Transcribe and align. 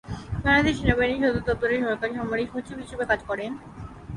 বাংলাদেশ 0.45 0.75
সেনাবাহিনীর 0.79 1.21
সদর 1.23 1.45
দপ্তরে 1.47 1.75
সহকারী 1.83 2.13
সামরিক 2.17 2.47
সচিব 2.53 2.77
হিসেবে 2.83 3.05
কাজ 3.11 3.19
করেন। 3.29 3.51